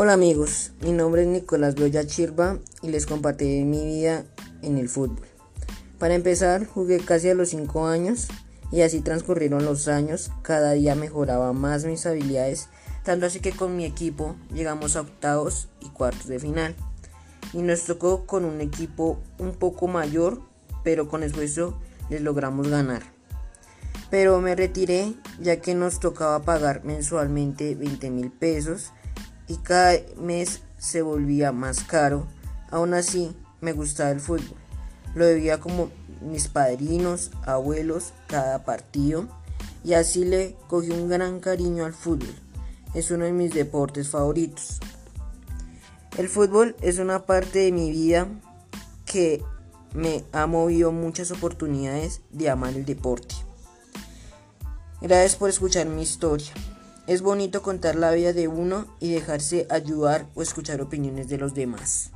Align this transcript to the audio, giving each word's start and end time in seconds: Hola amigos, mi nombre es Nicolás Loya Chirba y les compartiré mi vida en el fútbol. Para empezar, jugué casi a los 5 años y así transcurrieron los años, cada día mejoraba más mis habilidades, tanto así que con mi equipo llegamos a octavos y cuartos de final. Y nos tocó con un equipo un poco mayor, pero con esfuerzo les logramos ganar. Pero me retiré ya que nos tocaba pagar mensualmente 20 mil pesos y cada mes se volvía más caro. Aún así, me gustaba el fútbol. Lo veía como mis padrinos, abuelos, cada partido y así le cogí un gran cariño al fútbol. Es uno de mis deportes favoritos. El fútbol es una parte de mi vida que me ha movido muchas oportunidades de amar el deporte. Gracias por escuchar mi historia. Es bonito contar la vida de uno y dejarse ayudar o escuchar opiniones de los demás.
Hola 0.00 0.12
amigos, 0.12 0.70
mi 0.80 0.92
nombre 0.92 1.22
es 1.22 1.26
Nicolás 1.26 1.76
Loya 1.76 2.06
Chirba 2.06 2.60
y 2.82 2.88
les 2.90 3.04
compartiré 3.04 3.64
mi 3.64 3.84
vida 3.84 4.24
en 4.62 4.78
el 4.78 4.88
fútbol. 4.88 5.26
Para 5.98 6.14
empezar, 6.14 6.68
jugué 6.68 7.00
casi 7.00 7.30
a 7.30 7.34
los 7.34 7.48
5 7.48 7.88
años 7.88 8.28
y 8.70 8.82
así 8.82 9.00
transcurrieron 9.00 9.64
los 9.64 9.88
años, 9.88 10.30
cada 10.42 10.70
día 10.74 10.94
mejoraba 10.94 11.52
más 11.52 11.84
mis 11.84 12.06
habilidades, 12.06 12.68
tanto 13.02 13.26
así 13.26 13.40
que 13.40 13.50
con 13.50 13.74
mi 13.74 13.84
equipo 13.84 14.36
llegamos 14.54 14.94
a 14.94 15.00
octavos 15.00 15.68
y 15.80 15.88
cuartos 15.88 16.28
de 16.28 16.38
final. 16.38 16.76
Y 17.52 17.62
nos 17.62 17.82
tocó 17.82 18.24
con 18.24 18.44
un 18.44 18.60
equipo 18.60 19.18
un 19.38 19.50
poco 19.50 19.88
mayor, 19.88 20.40
pero 20.84 21.08
con 21.08 21.24
esfuerzo 21.24 21.76
les 22.08 22.20
logramos 22.20 22.68
ganar. 22.68 23.02
Pero 24.12 24.40
me 24.40 24.54
retiré 24.54 25.14
ya 25.40 25.60
que 25.60 25.74
nos 25.74 25.98
tocaba 25.98 26.40
pagar 26.42 26.84
mensualmente 26.84 27.74
20 27.74 28.10
mil 28.10 28.30
pesos 28.30 28.92
y 29.48 29.56
cada 29.56 29.94
mes 30.16 30.60
se 30.78 31.02
volvía 31.02 31.52
más 31.52 31.82
caro. 31.82 32.26
Aún 32.70 32.94
así, 32.94 33.34
me 33.60 33.72
gustaba 33.72 34.10
el 34.10 34.20
fútbol. 34.20 34.56
Lo 35.14 35.24
veía 35.24 35.58
como 35.58 35.90
mis 36.20 36.48
padrinos, 36.48 37.30
abuelos, 37.44 38.12
cada 38.26 38.64
partido 38.64 39.26
y 39.84 39.94
así 39.94 40.24
le 40.24 40.56
cogí 40.66 40.90
un 40.90 41.08
gran 41.08 41.40
cariño 41.40 41.84
al 41.84 41.94
fútbol. 41.94 42.34
Es 42.94 43.10
uno 43.10 43.24
de 43.24 43.32
mis 43.32 43.52
deportes 43.52 44.08
favoritos. 44.08 44.80
El 46.16 46.28
fútbol 46.28 46.76
es 46.80 46.98
una 46.98 47.26
parte 47.26 47.60
de 47.60 47.72
mi 47.72 47.90
vida 47.90 48.28
que 49.04 49.42
me 49.94 50.24
ha 50.32 50.46
movido 50.46 50.92
muchas 50.92 51.30
oportunidades 51.30 52.20
de 52.30 52.50
amar 52.50 52.74
el 52.74 52.84
deporte. 52.84 53.34
Gracias 55.00 55.36
por 55.36 55.48
escuchar 55.48 55.86
mi 55.86 56.02
historia. 56.02 56.52
Es 57.08 57.22
bonito 57.22 57.62
contar 57.62 57.96
la 57.96 58.10
vida 58.10 58.34
de 58.34 58.48
uno 58.48 58.84
y 59.00 59.10
dejarse 59.10 59.66
ayudar 59.70 60.26
o 60.34 60.42
escuchar 60.42 60.82
opiniones 60.82 61.26
de 61.30 61.38
los 61.38 61.54
demás. 61.54 62.12